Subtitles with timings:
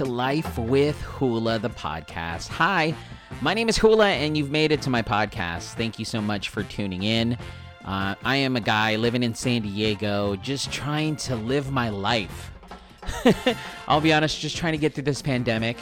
[0.00, 2.48] to Life with Hula, the podcast.
[2.48, 2.94] Hi,
[3.42, 5.74] my name is Hula, and you've made it to my podcast.
[5.74, 7.36] Thank you so much for tuning in.
[7.84, 12.50] Uh, I am a guy living in San Diego, just trying to live my life.
[13.88, 15.76] I'll be honest, just trying to get through this pandemic.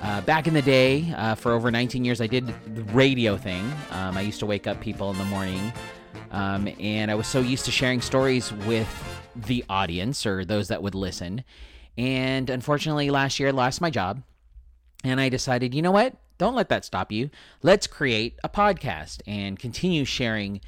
[0.00, 3.64] Uh, back in the day, uh, for over 19 years, I did the radio thing.
[3.90, 5.72] Um, I used to wake up people in the morning,
[6.30, 8.88] um, and I was so used to sharing stories with
[9.34, 11.42] the audience or those that would listen.
[11.96, 14.22] And unfortunately, last year I lost my job,
[15.02, 16.14] and I decided, you know what?
[16.38, 17.30] Don't let that stop you.
[17.62, 20.60] Let's create a podcast and continue sharing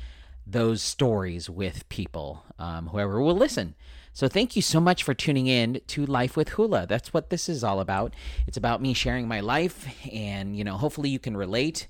[0.46, 3.74] those stories with people, um, whoever will listen.
[4.14, 6.86] So thank you so much for tuning in to Life with Hula.
[6.86, 8.14] That's what this is all about.
[8.46, 11.86] It's about me sharing my life, and you know, hopefully you can relate,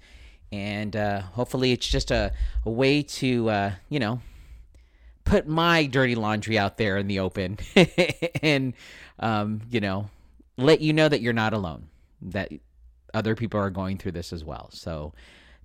[0.50, 2.32] and uh, hopefully it's just a,
[2.66, 4.20] a way to uh, you know
[5.28, 7.58] put my dirty laundry out there in the open,
[8.42, 8.74] and
[9.18, 10.10] um, you know
[10.56, 11.88] let you know that you're not alone.
[12.20, 12.50] That
[13.14, 14.70] other people are going through this as well.
[14.72, 15.12] So.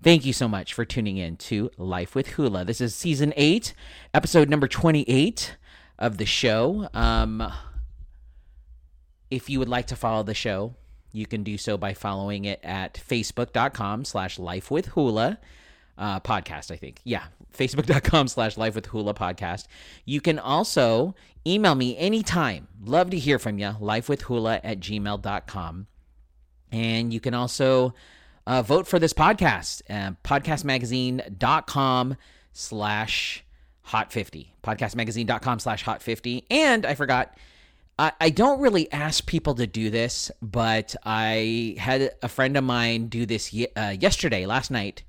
[0.02, 2.66] Thank you so much for tuning in to Life with Hula.
[2.66, 3.72] This is season eight,
[4.12, 5.56] episode number 28
[5.98, 6.90] of the show.
[6.92, 7.50] Um,
[9.30, 10.74] if you would like to follow the show,
[11.12, 15.38] you can do so by following it at facebook.com slash life with hula
[15.96, 17.00] uh, podcast, I think.
[17.04, 17.24] Yeah,
[17.56, 19.66] facebook.com slash life with hula podcast.
[20.04, 21.14] You can also
[21.46, 22.68] email me anytime.
[22.84, 23.68] Love to hear from you.
[23.80, 25.86] Lifewithhula at gmail.com.
[26.72, 27.94] And you can also
[28.46, 32.16] uh, vote for this podcast, uh, podcastmagazine.com
[32.52, 33.44] slash
[33.84, 37.36] hot 50 podcastmagazine.com slash hot 50 and i forgot
[37.98, 42.64] I, I don't really ask people to do this but i had a friend of
[42.64, 45.02] mine do this uh, yesterday last night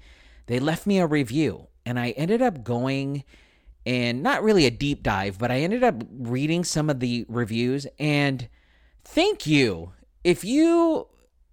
[0.47, 3.23] they left me a review and i ended up going
[3.85, 7.87] and not really a deep dive but i ended up reading some of the reviews
[7.99, 8.47] and
[9.03, 9.91] thank you
[10.23, 11.07] if you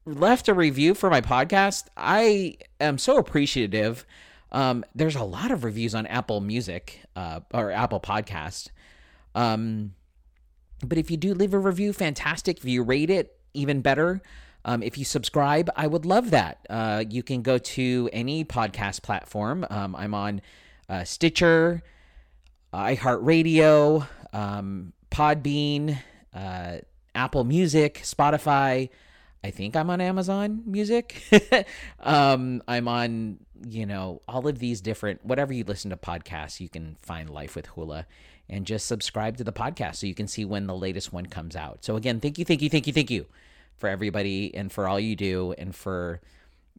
[0.05, 4.05] left a review for my podcast i am so appreciative
[4.53, 8.69] um, there's a lot of reviews on Apple Music uh, or Apple Podcast.
[9.35, 9.95] Um,
[10.85, 12.59] but if you do leave a review, fantastic.
[12.59, 14.21] If you rate it, even better.
[14.65, 16.67] Um, if you subscribe, I would love that.
[16.71, 19.67] Uh, you can go to any podcast platform.
[19.71, 20.41] Um, I'm on
[20.89, 21.83] uh, Stitcher,
[22.73, 25.99] iHeartRadio, um, Podbean,
[26.33, 26.79] uh,
[27.15, 28.89] Apple Music, Spotify.
[29.45, 31.23] I think I'm on Amazon Music.
[32.01, 36.69] um, I'm on, you know, all of these different, whatever you listen to podcasts, you
[36.69, 38.07] can find Life with Hula
[38.49, 41.57] and just subscribe to the podcast so you can see when the latest one comes
[41.57, 41.85] out.
[41.85, 43.27] So, again, thank you, thank you, thank you, thank you
[43.83, 46.21] for everybody and for all you do and for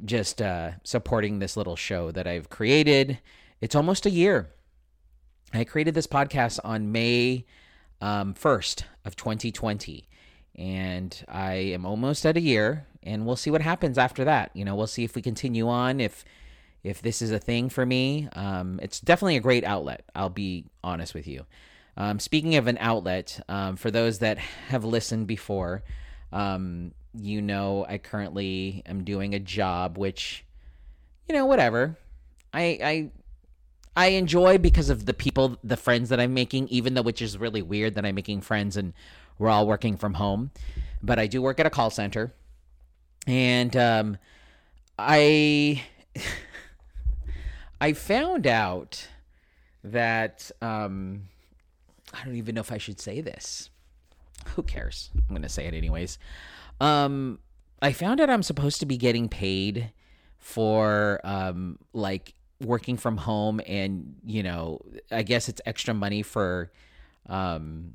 [0.05, 3.19] just uh, supporting this little show that I've created.
[3.59, 4.47] It's almost a year.
[5.53, 7.43] I created this podcast on May
[7.99, 10.07] um, 1st of 2020
[10.55, 14.51] and I am almost at a year, and we'll see what happens after that.
[14.53, 16.23] You know, we'll see if we continue on, if
[16.83, 18.29] if this is a thing for me.
[18.33, 20.05] Um, it's definitely a great outlet.
[20.15, 21.45] I'll be honest with you.
[21.97, 25.83] Um, speaking of an outlet, um, for those that have listened before,
[26.33, 30.43] um, you know I currently am doing a job which,
[31.29, 31.97] you know, whatever.
[32.51, 33.11] I I
[33.95, 37.37] I enjoy because of the people, the friends that I'm making, even though which is
[37.37, 38.93] really weird that I'm making friends and
[39.37, 40.51] we're all working from home,
[41.01, 42.33] but I do work at a call center,
[43.27, 44.17] and um,
[44.97, 45.83] I
[47.81, 49.07] I found out
[49.83, 51.29] that um,
[52.13, 53.69] I don't even know if I should say this.
[54.55, 55.09] Who cares?
[55.15, 56.19] I'm going to say it anyways.
[56.79, 57.39] Um,
[57.81, 59.91] I found out I'm supposed to be getting paid
[60.37, 64.79] for um, like working from home, and you know,
[65.11, 66.71] I guess it's extra money for
[67.27, 67.93] um,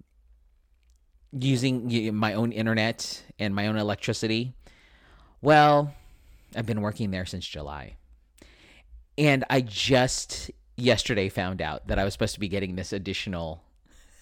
[1.33, 4.55] using my own internet and my own electricity.
[5.41, 5.95] Well,
[6.57, 7.97] I've been working there since July.
[9.17, 13.63] And I just yesterday found out that I was supposed to be getting this additional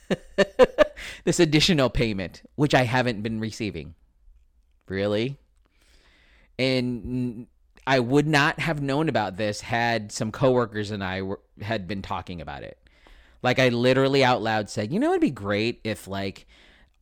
[1.24, 3.94] this additional payment which I haven't been receiving.
[4.88, 5.36] Really?
[6.58, 7.46] And
[7.86, 12.02] I would not have known about this had some coworkers and I were, had been
[12.02, 12.78] talking about it.
[13.42, 16.46] Like I literally out loud said, "You know it'd be great if like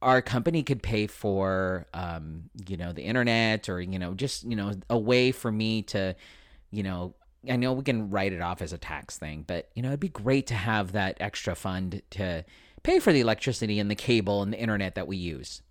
[0.03, 4.55] our company could pay for um, you know the internet or you know just you
[4.55, 6.15] know a way for me to
[6.71, 7.15] you know
[7.49, 10.01] I know we can write it off as a tax thing, but you know it'd
[10.01, 12.45] be great to have that extra fund to
[12.85, 15.63] pay for the electricity and the cable and the internet that we use.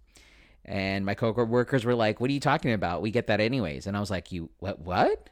[0.65, 3.01] And my coworkers were like, "What are you talking about?
[3.01, 4.79] We get that anyways." And I was like, "You what?
[4.79, 5.29] What?"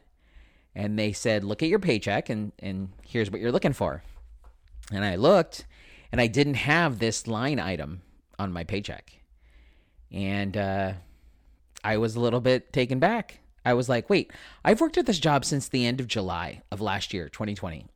[0.74, 4.02] And they said, "Look at your paycheck and and here's what you're looking for."
[4.90, 5.66] And I looked,
[6.10, 8.02] and I didn't have this line item
[8.38, 9.12] on my paycheck.
[10.10, 10.92] And uh,
[11.82, 13.40] I was a little bit taken back.
[13.64, 14.32] I was like, wait,
[14.64, 17.86] I've worked at this job since the end of July of last year, 2020.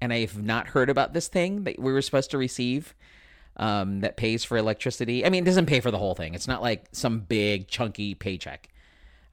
[0.00, 2.94] And I've not heard about this thing that we were supposed to receive
[3.56, 5.24] um, that pays for electricity.
[5.24, 6.34] I mean, it doesn't pay for the whole thing.
[6.34, 8.68] It's not like some big chunky paycheck.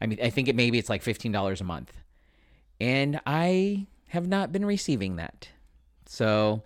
[0.02, 1.94] I mean, I think it maybe it's like $15 a month.
[2.80, 5.50] And I have not been receiving that.
[6.06, 6.64] So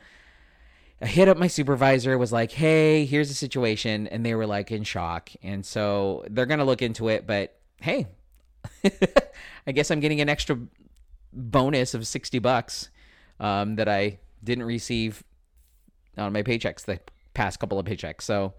[1.02, 4.08] I hit up my supervisor, was like, hey, here's the situation.
[4.08, 5.30] And they were like in shock.
[5.44, 7.28] And so they're to look into it.
[7.28, 8.08] But hey,
[9.68, 10.60] I guess I'm getting an extra
[11.34, 12.90] bonus of 60 bucks
[13.40, 15.24] um, that I didn't receive
[16.18, 17.00] on my paychecks the
[17.34, 18.22] past couple of paychecks.
[18.22, 18.54] So,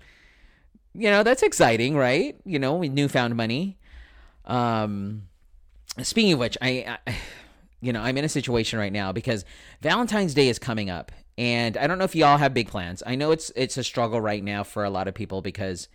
[0.94, 2.36] you know, that's exciting, right?
[2.44, 3.78] You know, with newfound money.
[4.44, 5.24] Um,
[6.02, 7.16] speaking of which, I, I,
[7.80, 9.44] you know, I'm in a situation right now because
[9.82, 13.02] Valentine's Day is coming up, and I don't know if y'all have big plans.
[13.06, 15.88] I know it's it's a struggle right now for a lot of people because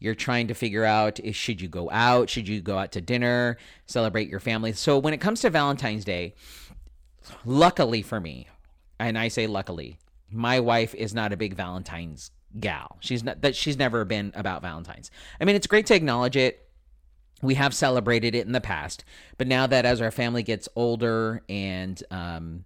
[0.00, 3.00] you're trying to figure out is should you go out, should you go out to
[3.00, 4.72] dinner, celebrate your family.
[4.72, 6.34] So when it comes to Valentine's Day,
[7.44, 8.46] luckily for me,
[8.98, 9.98] and I say luckily,
[10.30, 12.96] my wife is not a big Valentine's gal.
[13.00, 15.10] She's not that she's never been about Valentine's.
[15.40, 16.70] I mean, it's great to acknowledge it
[17.42, 19.04] we have celebrated it in the past,
[19.38, 22.64] but now that as our family gets older and, um,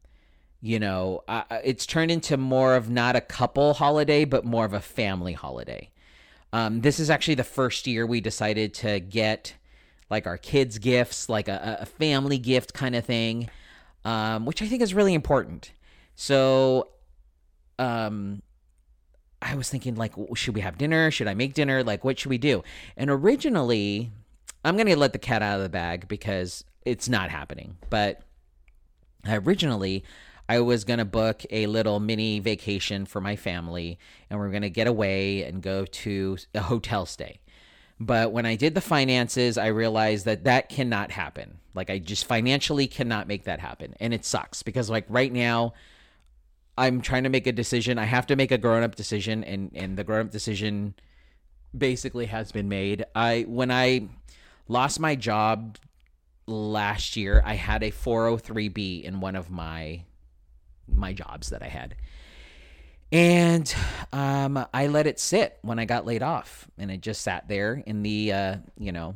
[0.61, 4.73] you know, uh, it's turned into more of not a couple holiday, but more of
[4.73, 5.91] a family holiday.
[6.53, 9.55] Um, this is actually the first year we decided to get
[10.11, 13.49] like our kids' gifts, like a, a family gift kind of thing,
[14.05, 15.73] um, which I think is really important.
[16.15, 16.89] So,
[17.79, 18.43] um,
[19.43, 21.11] I was thinking, like, should we have dinner?
[21.11, 21.85] Should I make dinner?
[21.85, 22.63] Like, what should we do?
[22.97, 24.11] And originally,
[24.65, 27.77] I'm going to let the cat out of the bag because it's not happening.
[27.91, 28.23] But
[29.29, 30.05] originally,
[30.49, 33.99] I was going to book a little mini vacation for my family
[34.29, 37.41] and we're going to get away and go to a hotel stay.
[38.01, 41.59] But when I did the finances, I realized that that cannot happen.
[41.75, 43.95] Like, I just financially cannot make that happen.
[44.01, 45.75] And it sucks because, like, right now,
[46.77, 47.99] I'm trying to make a decision.
[47.99, 50.95] I have to make a grown up decision, and, and the grown up decision
[51.77, 53.05] basically has been made.
[53.15, 54.09] I, when I,
[54.69, 55.79] lost my job
[56.47, 57.43] last year.
[57.45, 60.05] I had a 403b in one of my
[60.87, 61.97] my jobs that I had.
[63.15, 63.73] And
[64.13, 67.81] um, I let it sit when I got laid off, and it just sat there
[67.87, 69.15] in the uh, you know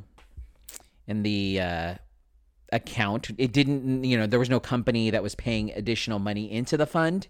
[1.09, 1.95] in the uh,
[2.73, 3.31] account.
[3.39, 6.87] It didn't you know there was no company that was paying additional money into the
[6.87, 7.27] fund.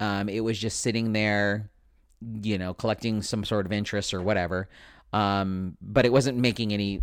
[0.00, 1.70] Um, it was just sitting there,
[2.42, 4.68] you know, collecting some sort of interest or whatever.
[5.14, 7.00] Um, but it wasn't making any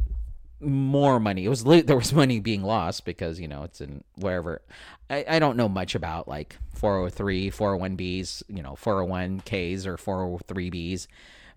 [0.62, 1.46] more money.
[1.46, 4.62] It was there was money being lost because you know it's in wherever.
[5.10, 11.08] I, I don't know much about like 403, 401bs, you know 401ks or 403bs,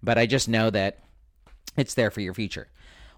[0.02, 0.98] but I just know that
[1.76, 2.68] it's there for your future.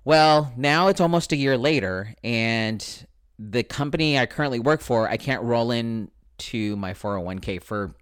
[0.04, 3.06] Well, now it's almost a year later, and
[3.38, 7.94] the company I currently work for, I can't roll in to my 401k for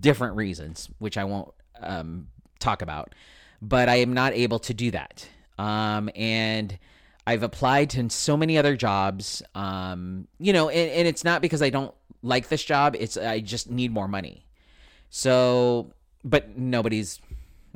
[0.00, 2.28] different reasons, which I won't um,
[2.58, 3.14] talk about.
[3.62, 5.26] But I am not able to do that
[5.58, 6.78] um, and
[7.26, 9.42] I've applied to so many other jobs.
[9.54, 12.96] Um, you know, and, and it's not because I don't like this job.
[12.98, 14.46] It's I just need more money.
[15.10, 15.92] So,
[16.24, 17.20] but nobody's.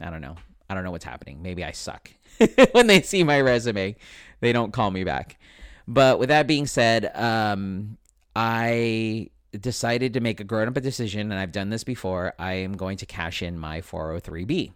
[0.01, 0.37] I don't know.
[0.69, 1.43] I don't know what's happening.
[1.43, 2.11] Maybe I suck.
[2.73, 3.97] when they see my resume,
[4.41, 5.39] they don't call me back.
[5.87, 7.97] But with that being said, um,
[8.37, 12.35] I decided to make a grown up decision, and I've done this before.
[12.39, 14.73] I am going to cash in my 403b.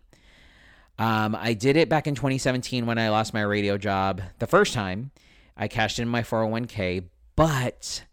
[1.03, 4.73] Um, I did it back in 2017 when I lost my radio job the first
[4.73, 5.11] time.
[5.57, 8.05] I cashed in my 401k, but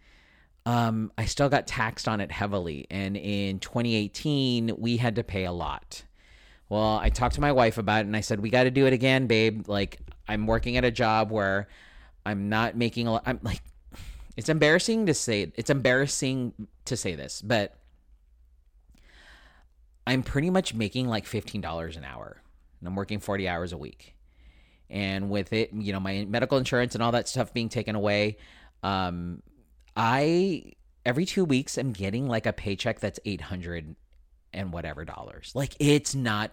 [0.65, 2.87] um, I still got taxed on it heavily.
[2.89, 6.03] And in 2018, we had to pay a lot.
[6.67, 8.87] Well, I talked to my wife about it and I said, We got to do
[8.87, 9.69] it again, babe.
[9.69, 11.67] Like, I'm working at a job where
[12.25, 13.23] I'm not making a lot.
[13.27, 13.61] I'm like,
[14.35, 16.53] it's embarrassing to say, it's embarrassing
[16.85, 17.75] to say this, but
[20.07, 22.41] I'm pretty much making like $15 an hour
[22.79, 24.15] and I'm working 40 hours a week.
[24.89, 28.37] And with it, you know, my medical insurance and all that stuff being taken away,
[28.81, 29.43] um,
[29.95, 30.73] I
[31.05, 33.95] every two weeks I'm getting like a paycheck that's 800
[34.53, 35.51] and whatever dollars.
[35.53, 36.51] Like it's not,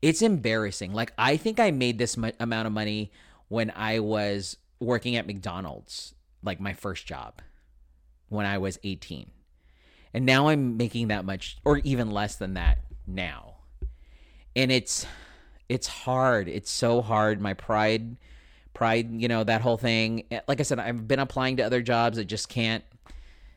[0.00, 0.92] it's embarrassing.
[0.94, 3.12] Like I think I made this amount of money
[3.48, 7.40] when I was working at McDonald's, like my first job
[8.28, 9.30] when I was 18.
[10.12, 13.53] And now I'm making that much or even less than that now.
[14.56, 15.06] And it's
[15.68, 16.48] it's hard.
[16.48, 17.40] It's so hard.
[17.40, 18.16] My pride,
[18.74, 20.24] pride, you know, that whole thing.
[20.30, 22.84] Eh, like I said, I've been applying to other jobs that just can't.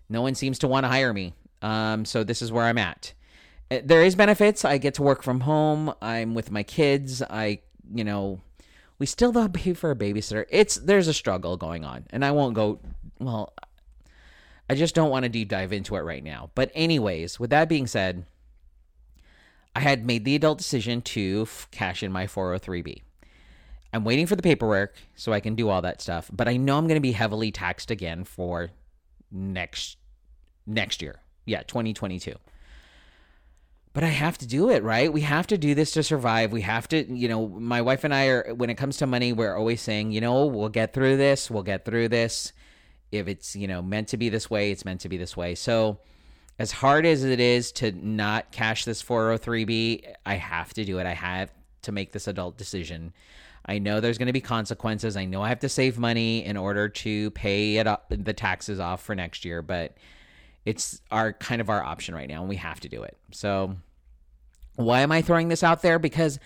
[0.09, 1.33] No one seems to want to hire me.
[1.61, 3.13] Um, so this is where I'm at.
[3.69, 4.63] Eh, there is benefits.
[4.63, 5.93] I get to work from home.
[6.01, 7.21] I'm with my kids.
[7.21, 7.59] I,
[7.93, 8.39] you know,
[8.99, 10.45] We still don't pay for a babysitter.
[10.49, 12.79] It's there's a struggle going on, and I won't go.
[13.19, 13.53] Well,
[14.69, 16.51] I just don't want to deep dive into it right now.
[16.55, 18.25] But anyways, with that being said,
[19.77, 23.03] I had made the adult decision to f- cash in my 403b.
[23.93, 26.79] I'm waiting for the paperwork so I can do all that stuff, but I know
[26.79, 28.71] I'm going to be heavily taxed again for
[29.31, 29.97] next
[30.65, 31.21] next year.
[31.45, 32.33] Yeah, 2022
[33.93, 35.11] but I have to do it, right?
[35.11, 36.51] We have to do this to survive.
[36.51, 39.33] We have to, you know, my wife and I are, when it comes to money,
[39.33, 41.49] we're always saying, you know, we'll get through this.
[41.49, 42.53] We'll get through this.
[43.11, 45.55] If it's, you know, meant to be this way, it's meant to be this way.
[45.55, 45.97] So,
[46.59, 51.05] as hard as it is to not cash this 403b, I have to do it.
[51.05, 51.51] I have
[51.83, 53.13] to make this adult decision.
[53.65, 55.17] I know there's going to be consequences.
[55.17, 58.79] I know I have to save money in order to pay it up, the taxes
[58.79, 59.97] off for next year, but
[60.65, 63.17] it's our kind of our option right now and we have to do it.
[63.31, 63.75] So
[64.75, 65.99] why am I throwing this out there?
[65.99, 66.39] Because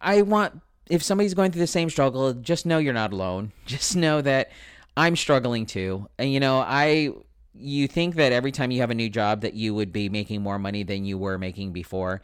[0.00, 3.52] I want, if somebody's going through the same struggle, just know you're not alone.
[3.66, 4.50] Just know that
[4.96, 6.08] I'm struggling too.
[6.18, 7.10] And, you know, I,
[7.54, 10.42] you think that every time you have a new job that you would be making
[10.42, 12.22] more money than you were making before.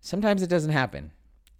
[0.00, 1.12] Sometimes it doesn't happen.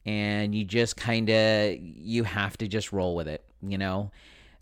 [0.06, 4.10] And you just kind of, you have to just roll with it, you know?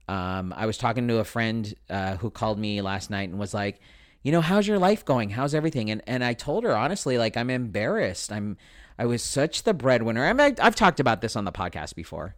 [0.08, 3.52] Um, I was talking to a friend uh, who called me last night and was
[3.52, 3.80] like,
[4.22, 5.30] you know, how's your life going?
[5.30, 5.90] How's everything?
[5.90, 8.32] And and I told her honestly, like I'm embarrassed.
[8.32, 8.56] I'm
[8.98, 10.26] I was such the breadwinner.
[10.26, 12.34] I mean, I've talked about this on the podcast before.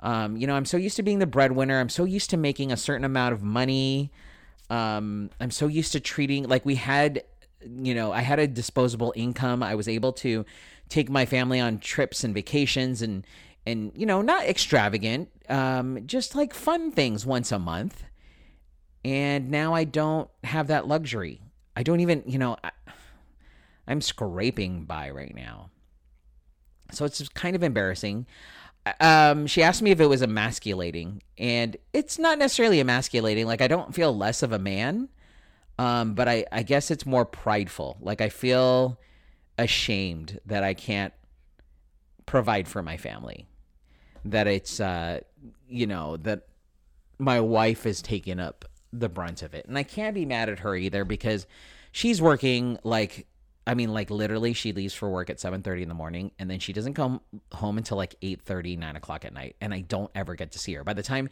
[0.00, 1.80] Um, you know, I'm so used to being the breadwinner.
[1.80, 4.10] I'm so used to making a certain amount of money.
[4.70, 7.22] Um, I'm so used to treating like we had,
[7.60, 9.62] you know, I had a disposable income.
[9.62, 10.44] I was able to
[10.88, 13.26] take my family on trips and vacations and
[13.66, 18.04] and you know, not extravagant, um, just like fun things once a month.
[19.04, 21.40] And now I don't have that luxury.
[21.76, 22.70] I don't even, you know, I,
[23.86, 25.70] I'm scraping by right now.
[26.92, 28.26] So it's kind of embarrassing.
[29.00, 33.46] Um, she asked me if it was emasculating, and it's not necessarily emasculating.
[33.46, 35.08] Like I don't feel less of a man,
[35.78, 37.96] um, but I, I guess it's more prideful.
[38.00, 38.98] Like I feel
[39.56, 41.12] ashamed that I can't
[42.26, 43.46] provide for my family.
[44.24, 45.20] That it's, uh,
[45.68, 46.46] you know, that
[47.18, 49.66] my wife is taking up the brunt of it.
[49.66, 51.46] And I can't be mad at her either because
[51.92, 53.26] she's working like
[53.68, 56.58] I mean like literally she leaves for work at 7:30 in the morning and then
[56.58, 57.20] she doesn't come
[57.52, 60.72] home until like 8:30 9 o'clock at night and I don't ever get to see
[60.72, 60.84] her.
[60.84, 61.28] By the time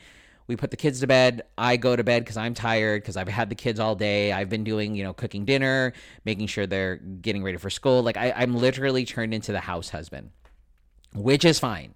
[0.47, 3.27] we put the kids to bed, I go to bed because I'm tired because I've
[3.27, 4.33] had the kids all day.
[4.33, 5.95] I've been doing, you know, cooking dinner,
[6.27, 8.03] making sure they're getting ready for school.
[8.03, 10.31] Like I, I'm literally turned into the house husband,
[11.15, 11.95] which is fine.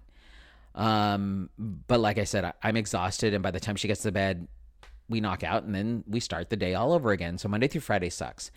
[0.73, 4.11] Um, but like I said, I, I'm exhausted, and by the time she gets to
[4.11, 4.47] bed,
[5.07, 7.37] we knock out and then we start the day all over again.
[7.37, 8.49] So Monday through Friday sucks.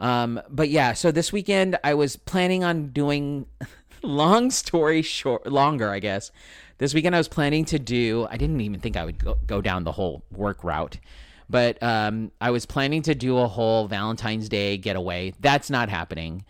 [0.00, 3.46] Um, but yeah, so this weekend I was planning on doing
[4.02, 6.32] long story short, longer, I guess.
[6.78, 9.60] This weekend I was planning to do, I didn't even think I would go, go
[9.60, 10.98] down the whole work route,
[11.50, 15.34] but um, I was planning to do a whole Valentine's Day getaway.
[15.40, 16.44] That's not happening.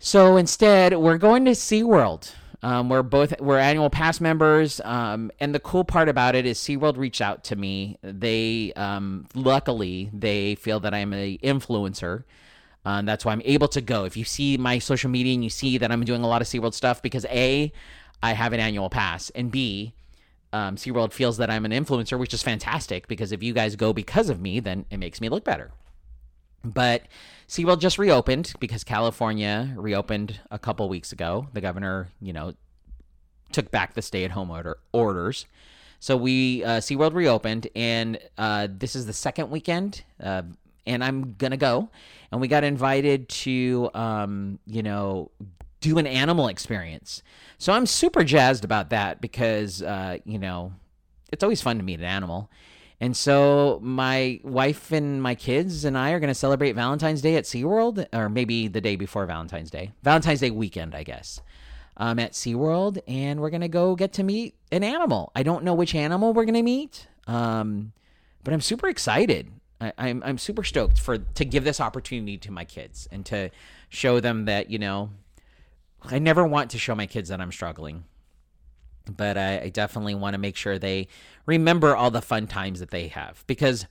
[0.00, 2.32] So instead, we're going to SeaWorld.
[2.60, 6.58] Um, we're both we're annual pass members, um, and the cool part about it is
[6.58, 7.98] SeaWorld reached out to me.
[8.02, 12.24] They um, luckily they feel that I'm a influencer.
[12.84, 14.04] Um, that's why I'm able to go.
[14.04, 16.48] If you see my social media and you see that I'm doing a lot of
[16.48, 17.72] SeaWorld stuff, because a
[18.22, 19.94] I have an annual pass, and b
[20.52, 23.92] um, SeaWorld feels that I'm an influencer, which is fantastic because if you guys go
[23.92, 25.72] because of me, then it makes me look better.
[26.64, 27.02] But
[27.48, 31.48] SeaWorld just reopened because California reopened a couple weeks ago.
[31.52, 32.54] The governor, you know,
[33.52, 35.46] took back the stay-at-home order orders.
[36.00, 40.42] So we uh, SeaWorld reopened, and uh, this is the second weekend, uh,
[40.88, 41.90] and I'm gonna go.
[42.32, 45.30] And we got invited to, um, you know,
[45.80, 47.22] do an animal experience.
[47.58, 50.72] So I'm super jazzed about that because, uh, you know,
[51.32, 52.50] it's always fun to meet an animal.
[53.00, 57.36] And so my wife and my kids and I are going to celebrate Valentine's Day
[57.36, 59.92] at SeaWorld, or maybe the day before Valentine's Day.
[60.02, 61.40] Valentine's Day weekend, I guess,
[61.96, 62.98] um, at SeaWorld.
[63.06, 65.30] And we're going to go get to meet an animal.
[65.36, 67.92] I don't know which animal we're going to meet, um,
[68.42, 69.48] but I'm super excited.
[69.80, 73.50] I, I'm, I'm super stoked for to give this opportunity to my kids and to
[73.88, 75.10] show them that, you know,
[76.02, 78.04] I never want to show my kids that I'm struggling
[79.16, 81.08] but I, I definitely want to make sure they
[81.46, 83.86] remember all the fun times that they have because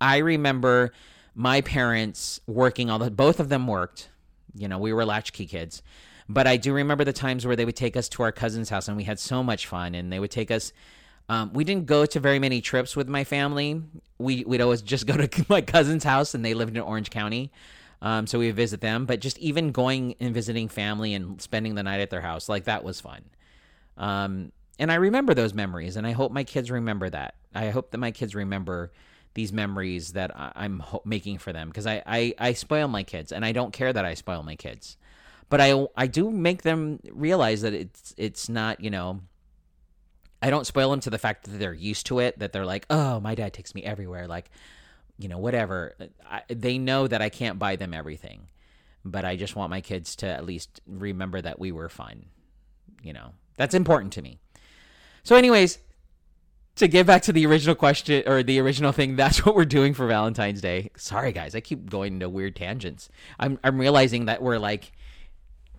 [0.00, 0.92] I remember
[1.34, 4.08] my parents working all the both of them worked.
[4.54, 5.82] You know, we were latchkey kids.
[6.28, 8.88] But I do remember the times where they would take us to our cousin's house
[8.88, 10.72] and we had so much fun and they would take us
[11.28, 13.82] um, we didn't go to very many trips with my family.
[14.18, 17.52] We we'd always just go to my cousin's house and they lived in Orange County.
[18.00, 21.74] Um, so we would visit them, but just even going and visiting family and spending
[21.74, 23.24] the night at their house, like that was fun.
[23.96, 27.34] Um, and I remember those memories, and I hope my kids remember that.
[27.54, 28.92] I hope that my kids remember
[29.34, 33.02] these memories that I- am ho- making for them because I, I I spoil my
[33.02, 34.96] kids, and I don't care that I spoil my kids,
[35.48, 39.22] but I I do make them realize that it's it's not you know.
[40.40, 42.86] I don't spoil them to the fact that they're used to it, that they're like,
[42.90, 44.50] oh, my dad takes me everywhere, like,
[45.18, 45.94] you know, whatever.
[46.30, 48.48] I, they know that I can't buy them everything,
[49.04, 52.26] but I just want my kids to at least remember that we were fun.
[53.02, 54.38] You know, that's important to me.
[55.24, 55.78] So, anyways,
[56.76, 59.92] to get back to the original question or the original thing, that's what we're doing
[59.92, 60.90] for Valentine's Day.
[60.96, 63.08] Sorry, guys, I keep going into weird tangents.
[63.38, 64.92] I'm I'm realizing that we're like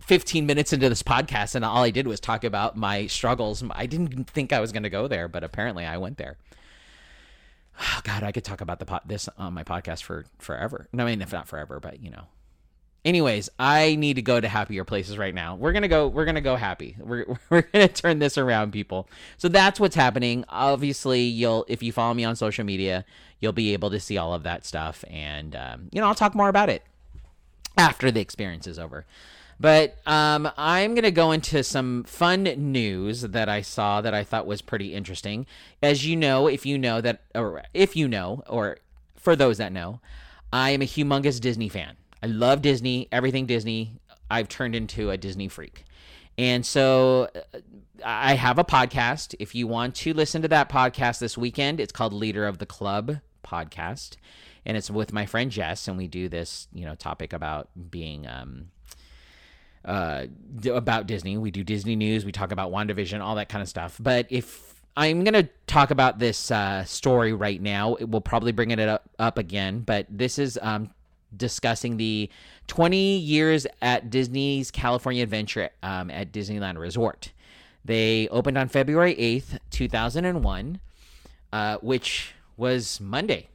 [0.00, 3.62] 15 minutes into this podcast, and all I did was talk about my struggles.
[3.70, 6.36] I didn't think I was going to go there, but apparently I went there.
[7.82, 10.86] Oh, God, I could talk about the pot this on my podcast for forever.
[10.92, 12.26] No, I mean, if not forever, but you know,
[13.04, 16.40] anyways i need to go to happier places right now we're gonna go we're gonna
[16.40, 21.64] go happy we're, we're gonna turn this around people so that's what's happening obviously you'll
[21.68, 23.04] if you follow me on social media
[23.40, 26.34] you'll be able to see all of that stuff and um, you know i'll talk
[26.34, 26.82] more about it
[27.78, 29.06] after the experience is over
[29.60, 34.46] but um, i'm gonna go into some fun news that i saw that i thought
[34.46, 35.46] was pretty interesting
[35.82, 38.78] as you know if you know that or if you know or
[39.14, 40.00] for those that know
[40.52, 43.96] i am a humongous disney fan I love Disney, everything Disney.
[44.30, 45.84] I've turned into a Disney freak.
[46.36, 47.58] And so uh,
[48.04, 49.34] I have a podcast.
[49.38, 52.66] If you want to listen to that podcast this weekend, it's called Leader of the
[52.66, 54.16] Club podcast.
[54.66, 58.26] And it's with my friend Jess, and we do this, you know, topic about being
[58.26, 58.66] um
[59.84, 60.26] uh
[60.72, 61.36] about Disney.
[61.36, 63.96] We do Disney news, we talk about WandaVision, all that kind of stuff.
[64.00, 67.96] But if I'm going to talk about this uh, story right now.
[68.00, 70.90] We'll probably bring it up, up again, but this is um,
[71.36, 72.28] discussing the
[72.66, 77.32] 20 years at Disney's California Adventure um, at Disneyland Resort.
[77.84, 80.80] They opened on February 8th, 2001,
[81.52, 83.48] uh, which was Monday.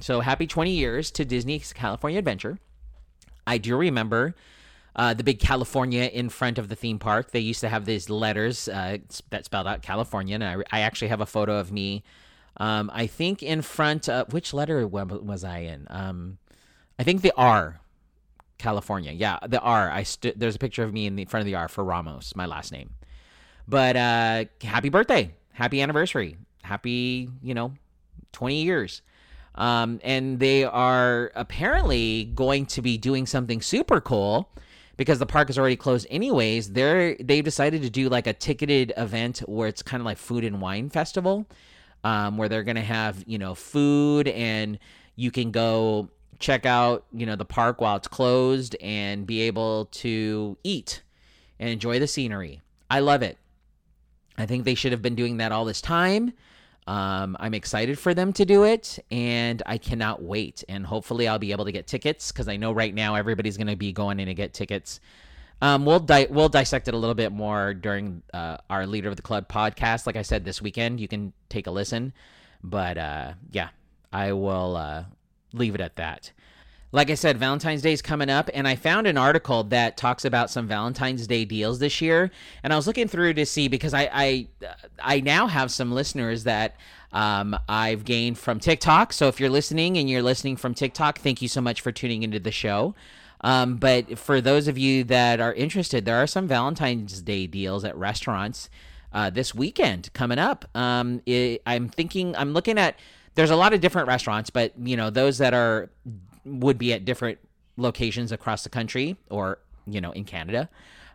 [0.00, 2.58] So happy 20 years to Disney's California Adventure.
[3.46, 4.34] I do remember
[4.94, 7.30] uh, the big California in front of the theme park.
[7.30, 8.98] They used to have these letters uh,
[9.30, 12.02] that spelled out California, and I, I actually have a photo of me.
[12.58, 15.86] Um, I think in front of which letter was I in?
[15.88, 16.38] Um,
[16.98, 17.80] I think the R,
[18.58, 19.12] California.
[19.12, 19.90] Yeah, the R.
[19.90, 20.38] I stood.
[20.38, 22.70] There's a picture of me in the front of the R for Ramos, my last
[22.70, 22.90] name.
[23.66, 27.72] But uh, happy birthday, happy anniversary, happy you know,
[28.32, 29.00] twenty years.
[29.54, 34.48] Um, and they are apparently going to be doing something super cool
[35.02, 36.72] because the park is already closed anyways.
[36.72, 40.44] They're they've decided to do like a ticketed event where it's kind of like food
[40.44, 41.46] and wine festival,
[42.04, 44.78] um, where they're gonna have you know food and
[45.16, 49.86] you can go check out, you know, the park while it's closed and be able
[49.86, 51.02] to eat
[51.58, 52.60] and enjoy the scenery.
[52.90, 53.38] I love it.
[54.36, 56.32] I think they should have been doing that all this time.
[56.86, 60.64] Um, I'm excited for them to do it, and I cannot wait.
[60.68, 63.68] And hopefully, I'll be able to get tickets because I know right now everybody's going
[63.68, 65.00] to be going in to get tickets.
[65.60, 69.16] Um, we'll di- we'll dissect it a little bit more during uh, our leader of
[69.16, 70.06] the club podcast.
[70.06, 72.12] Like I said, this weekend you can take a listen.
[72.64, 73.68] But uh, yeah,
[74.12, 75.04] I will uh,
[75.52, 76.32] leave it at that.
[76.94, 80.26] Like I said, Valentine's Day is coming up, and I found an article that talks
[80.26, 82.30] about some Valentine's Day deals this year.
[82.62, 84.48] And I was looking through to see because I I,
[85.02, 86.76] I now have some listeners that
[87.12, 89.14] um, I've gained from TikTok.
[89.14, 92.22] So if you're listening and you're listening from TikTok, thank you so much for tuning
[92.22, 92.94] into the show.
[93.40, 97.84] Um, but for those of you that are interested, there are some Valentine's Day deals
[97.84, 98.70] at restaurants
[99.12, 100.64] uh, this weekend coming up.
[100.74, 102.98] Um, it, I'm thinking, I'm looking at
[103.34, 105.90] there's a lot of different restaurants, but you know those that are
[106.44, 107.38] would be at different
[107.76, 110.68] locations across the country or you know in Canada.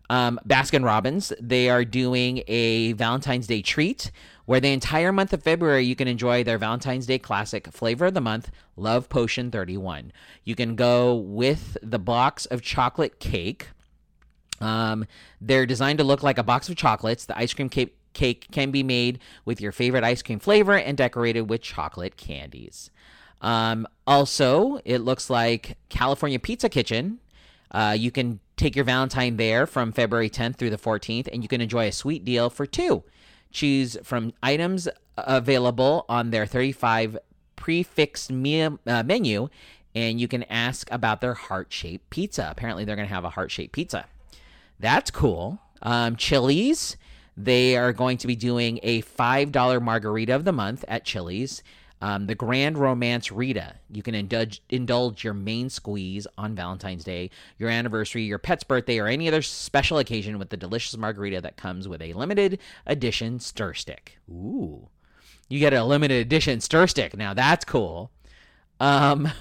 [0.10, 4.12] Um, Baskin Robbins, they are doing a Valentine's Day treat
[4.46, 8.14] where the entire month of February you can enjoy their Valentine's Day classic flavor of
[8.14, 10.14] the month, Love Potion 31.
[10.46, 13.68] You can go with the box of chocolate cake.
[14.62, 15.06] Um,
[15.42, 17.26] they're designed to look like a box of chocolates.
[17.26, 20.98] The ice cream cake cake can be made with your favorite ice cream flavor and
[20.98, 22.90] decorated with chocolate candies.
[23.42, 27.20] Um, also, it looks like California Pizza Kitchen.
[27.72, 31.50] Uh, you can take your Valentine there from February 10th through the 14th, and you
[31.50, 33.04] can enjoy a sweet deal for two.
[33.52, 37.18] Choose from items available on their 35
[37.56, 39.50] prefixed me- uh, menu,
[39.94, 42.48] and you can ask about their heart shaped pizza.
[42.50, 44.06] Apparently, they're going to have a heart shaped pizza.
[44.80, 45.60] That's cool.
[45.82, 46.98] Um, Chili's
[47.38, 51.62] they are going to be doing a $5 margarita of the month at Chili's.
[52.00, 53.76] Um, the Grand Romance Rita.
[53.92, 59.00] You can indulge, indulge your main squeeze on Valentine's Day, your anniversary, your pet's birthday,
[59.00, 63.40] or any other special occasion with the delicious margarita that comes with a limited edition
[63.40, 64.20] stir stick.
[64.30, 64.90] Ooh.
[65.50, 67.18] You get a limited edition stir stick.
[67.18, 68.12] Now that's cool.
[68.80, 69.32] Um,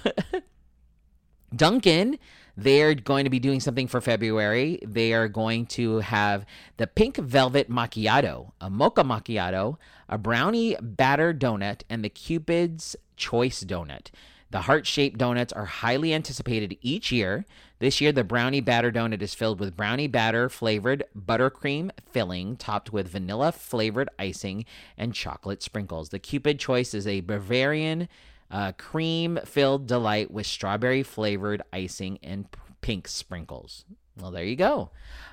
[1.55, 2.19] Dunkin',
[2.57, 4.79] they're going to be doing something for February.
[4.83, 6.47] They are going to have
[6.79, 9.77] the Pink Velvet Macchiato, a Mocha Macchiato,
[10.09, 14.11] a Brownie Batter Donut, and the Cupid's Choice Donut.
[14.51, 17.45] The heart shaped donuts are highly anticipated each year.
[17.81, 22.93] This year, the brownie batter donut is filled with brownie batter flavored buttercream filling, topped
[22.93, 24.65] with vanilla flavored icing
[24.97, 26.11] and chocolate sprinkles.
[26.11, 28.09] The Cupid choice is a Bavarian
[28.51, 32.47] uh, cream filled delight with strawberry flavored icing and
[32.81, 33.85] pink sprinkles.
[34.19, 34.91] Well, there you go.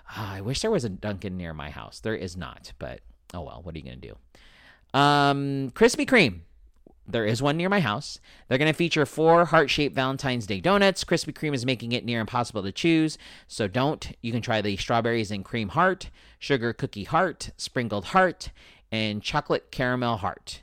[0.10, 2.00] Uh, I wish there was a Dunkin' near my house.
[2.00, 3.02] There is not, but
[3.34, 5.00] oh well, what are you going to do?
[5.00, 6.42] Um, Krispy Kreme.
[7.06, 8.20] There is one near my house.
[8.48, 11.04] They're going to feature four heart shaped Valentine's Day donuts.
[11.04, 14.16] Krispy Kreme is making it near impossible to choose, so don't.
[14.22, 18.52] You can try the strawberries and cream heart, sugar cookie heart, sprinkled heart,
[18.90, 20.62] and chocolate caramel heart.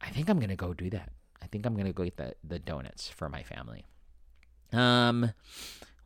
[0.00, 1.10] I think I'm going to go do that.
[1.54, 3.84] Think I'm going to go get the, the donuts for my family.
[4.72, 5.20] Um,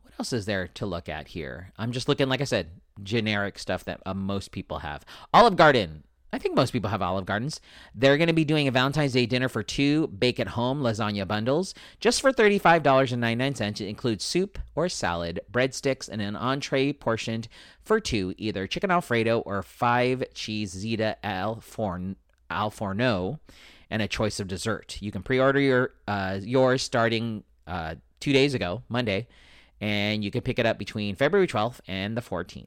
[0.03, 1.73] what else is there to look at here?
[1.75, 2.69] I'm just looking, like I said,
[3.01, 5.03] generic stuff that uh, most people have.
[5.33, 6.03] Olive Garden.
[6.31, 7.61] I think most people have Olive Gardens.
[7.95, 11.27] They're going to be doing a Valentine's Day dinner for two bake at home lasagna
[11.27, 13.81] bundles just for $35.99.
[13.81, 17.47] It includes soup or salad, breadsticks, and an entree portioned
[17.81, 22.17] for two, either chicken Alfredo or five cheese Ziti al, forn,
[22.51, 23.39] al forno,
[23.89, 24.97] and a choice of dessert.
[25.01, 29.27] You can pre order your uh, yours starting uh, two days ago, Monday,
[29.81, 32.65] and you can pick it up between February 12th and the 14th.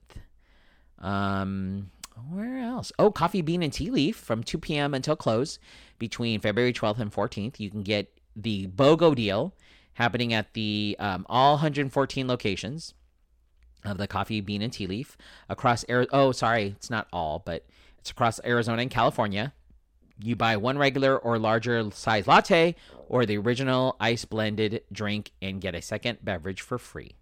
[0.99, 1.91] Um,
[2.31, 2.93] where else?
[2.99, 4.95] Oh, Coffee Bean and Tea Leaf from 2 p.m.
[4.95, 5.59] until close
[5.99, 7.59] between February 12th and 14th.
[7.59, 9.55] You can get the BOGO deal
[9.95, 12.95] happening at the um, all 114 locations
[13.85, 15.17] of the Coffee Bean and Tea Leaf
[15.49, 15.85] across.
[15.89, 17.67] Oh, sorry, it's not all, but
[17.99, 19.53] it's across Arizona and California.
[20.23, 22.77] You buy one regular or larger size latte
[23.09, 27.17] or the original ice blended drink and get a second beverage for free.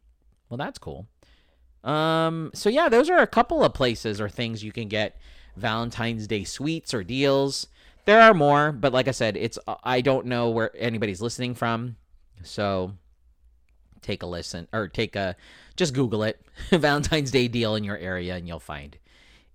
[0.49, 1.07] Well, that's cool.
[1.83, 5.19] Um, so yeah, those are a couple of places or things you can get
[5.57, 7.69] Valentine's Day sweets or deals.
[8.05, 11.97] There are more, but like I said, it's I don't know where anybody's listening from.
[12.43, 12.95] So
[14.03, 15.37] take a listen or take a
[15.77, 18.97] just Google it Valentine's Day deal in your area and you'll find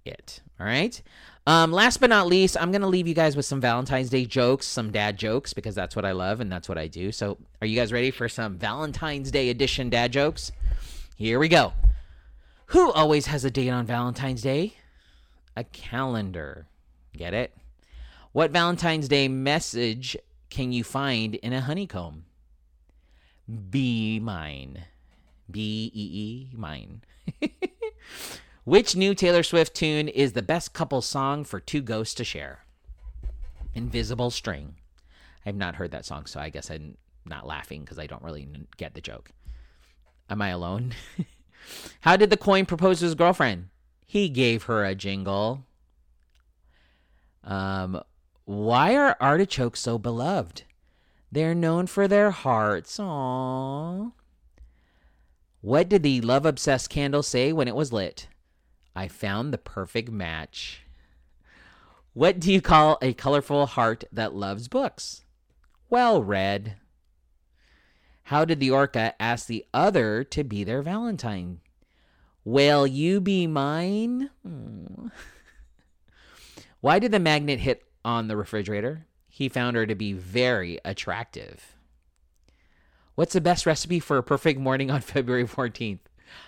[0.06, 0.42] it.
[0.60, 1.02] All right.
[1.48, 4.66] Um, last but not least, I'm gonna leave you guys with some Valentine's Day jokes,
[4.66, 7.12] some dad jokes, because that's what I love and that's what I do.
[7.12, 10.52] So, are you guys ready for some Valentine's Day edition dad jokes?
[11.18, 11.74] Here we go.
[12.68, 14.74] Who always has a date on Valentine's Day?
[15.56, 16.66] A calendar.
[17.16, 17.56] Get it?
[18.32, 20.18] What Valentine's Day message
[20.50, 22.26] can you find in a honeycomb?
[23.70, 24.86] Be mine.
[25.50, 27.04] B E E, mine.
[28.66, 32.66] Which new Taylor Swift tune is the best couple song for two ghosts to share?
[33.76, 34.74] Invisible String.
[35.46, 38.24] I have not heard that song, so I guess I'm not laughing because I don't
[38.24, 38.48] really
[38.78, 39.30] get the joke.
[40.32, 40.96] Am I alone?
[42.02, 43.70] How did the coin propose to his girlfriend?
[44.04, 45.64] He gave her a jingle.
[47.44, 48.02] Um,
[48.46, 50.64] why are artichokes so beloved?
[51.32, 52.98] They're known for their hearts.
[52.98, 54.12] Aww.
[55.62, 58.28] What did the love obsessed candle say when it was lit?
[58.96, 60.86] I found the perfect match.
[62.14, 65.24] What do you call a colorful heart that loves books?
[65.90, 66.78] Well read.
[68.24, 71.60] How did the orca ask the other to be their Valentine?
[72.46, 74.30] Will you be mine?
[74.44, 75.08] Hmm.
[76.80, 79.08] Why did the magnet hit on the refrigerator?
[79.28, 81.76] He found her to be very attractive.
[83.16, 86.00] What's the best recipe for a perfect morning on February 14th?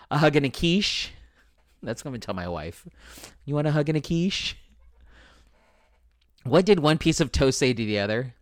[0.10, 1.12] A hug and a quiche?
[1.84, 2.88] That's going to tell my wife.
[3.46, 4.58] You want a hug and a quiche?
[6.44, 8.34] What did one piece of toast say to the other?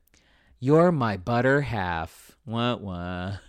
[0.60, 2.38] You're my butter half.
[2.46, 3.40] What what?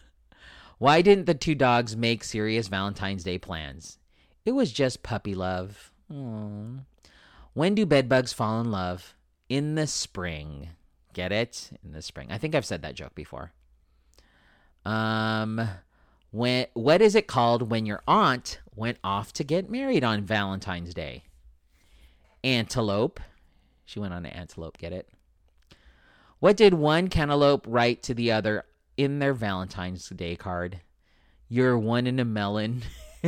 [0.79, 3.99] Why didn't the two dogs make serious Valentine's Day plans?
[4.45, 5.93] It was just puppy love.
[6.13, 6.85] Aww.
[7.55, 9.15] When do bedbugs fall in love?
[9.49, 10.71] In the spring.
[11.15, 11.71] Get it?
[11.85, 12.29] In the spring.
[12.31, 13.53] I think I've said that joke before.
[14.85, 15.69] Um
[16.31, 20.95] when what is it called when your aunt went off to get married on Valentine's
[20.95, 21.25] Day?
[22.45, 23.21] Antelope.
[23.85, 25.09] She went on an antelope, get it?
[26.39, 28.65] What did one cantaloupe write to the other
[28.97, 30.81] in their Valentine's Day card?
[31.49, 32.83] You're one in a melon.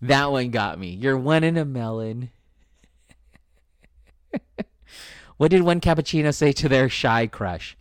[0.00, 0.90] that one got me.
[0.90, 2.30] You're one in a melon.
[5.36, 7.76] What did one cappuccino say to their shy crush?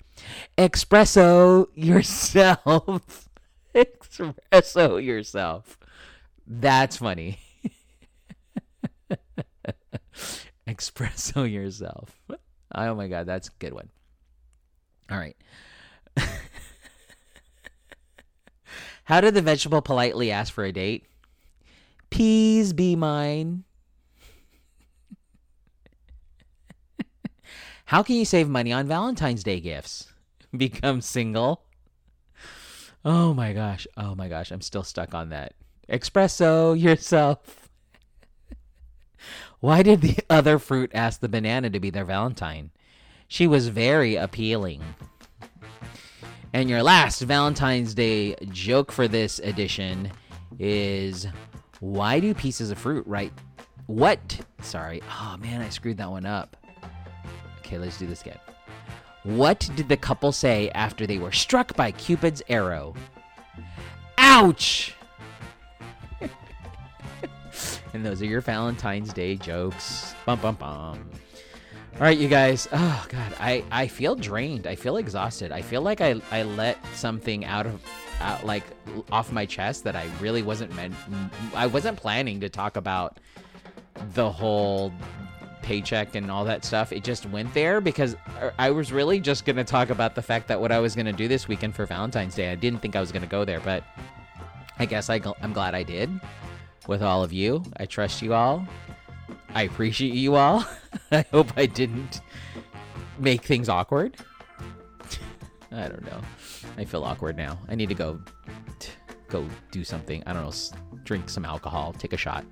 [0.58, 3.30] Espresso yourself.
[3.76, 5.78] Espresso yourself.
[6.46, 7.40] That's funny.
[10.68, 12.22] Espresso yourself.
[12.76, 13.90] Oh my god, that's a good one.
[15.10, 15.36] All right.
[19.06, 21.06] How did the vegetable politely ask for a date?
[22.10, 23.64] Please be mine.
[27.86, 30.13] How can you save money on Valentine's Day gifts?
[30.58, 31.64] Become single.
[33.04, 33.88] Oh my gosh.
[33.98, 34.52] Oh my gosh.
[34.52, 35.54] I'm still stuck on that.
[35.90, 37.70] Espresso yourself.
[39.60, 42.72] Why did the other fruit ask the banana to be their Valentine?
[43.28, 44.82] She was very appealing.
[46.54, 50.12] And your last Valentine's Day joke for this edition
[50.60, 51.26] is
[51.80, 53.34] why do pieces of fruit right?
[53.88, 54.40] What?
[54.62, 55.02] Sorry.
[55.10, 56.56] Oh man, I screwed that one up.
[57.60, 58.38] Okay, let's do this again.
[59.24, 62.94] What did the couple say after they were struck by Cupid's arrow?
[64.18, 64.94] Ouch!
[67.94, 70.14] and those are your Valentine's Day jokes.
[70.26, 71.10] Bum bum bum.
[71.96, 72.68] All right, you guys.
[72.74, 74.68] Oh God, I I feel drained.
[74.68, 75.52] I feel exhausted.
[75.52, 77.82] I feel like I I let something out of
[78.20, 78.64] out like
[79.12, 80.96] off my chest that I really wasn't meant.
[81.56, 83.20] I wasn't planning to talk about
[84.16, 84.92] the whole
[85.64, 86.92] paycheck and all that stuff.
[86.92, 88.16] It just went there because
[88.60, 91.06] I was really just going to talk about the fact that what I was going
[91.08, 92.52] to do this weekend for Valentine's Day.
[92.52, 93.84] I didn't think I was going to go there, but
[94.78, 96.10] I guess I, I'm glad I did
[96.88, 97.64] with all of you.
[97.78, 98.68] I trust you all.
[99.56, 100.66] I appreciate you all.
[101.12, 102.22] I hope I didn't
[103.18, 104.18] make things awkward.
[105.72, 106.22] I don't know.
[106.78, 107.60] I feel awkward now.
[107.68, 108.20] I need to go
[109.34, 110.24] go do something.
[110.26, 112.46] I don't know, drink some alcohol, take a shot.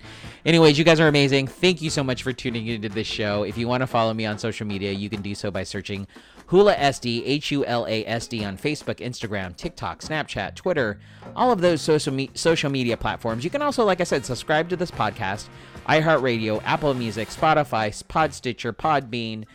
[0.46, 1.48] Anyways, you guys are amazing.
[1.48, 3.44] Thank you so much for tuning into this show.
[3.44, 6.08] If you want to follow me on social media, you can do so by searching
[6.48, 11.00] Hula SD, H U L A S D on Facebook, Instagram, TikTok, Snapchat, Twitter,
[11.36, 13.44] all of those social me- social media platforms.
[13.44, 15.48] You can also, like I said, subscribe to this podcast
[15.88, 19.46] iHeartRadio, Apple Music, Spotify, Pod Stitcher, Podbean.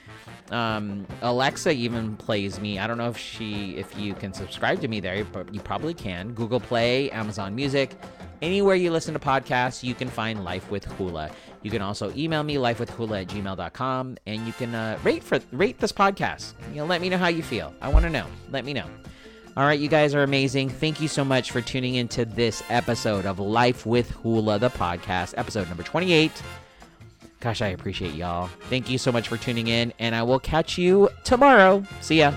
[0.50, 2.78] Um, Alexa even plays me.
[2.78, 5.94] I don't know if she, if you can subscribe to me there, but you probably
[5.94, 6.32] can.
[6.32, 7.96] Google Play, Amazon Music,
[8.42, 11.30] anywhere you listen to podcasts, you can find Life with Hula.
[11.62, 15.78] You can also email me lifewithhula at gmail.com and you can uh, rate for rate
[15.78, 16.52] this podcast.
[16.70, 17.74] You know, let me know how you feel.
[17.80, 18.26] I want to know.
[18.50, 18.86] Let me know.
[19.56, 20.68] All right, you guys are amazing.
[20.68, 25.32] Thank you so much for tuning into this episode of Life with Hula, the podcast,
[25.38, 26.30] episode number 28.
[27.46, 28.48] Gosh, I appreciate y'all.
[28.70, 31.84] Thank you so much for tuning in, and I will catch you tomorrow.
[32.00, 32.32] See ya.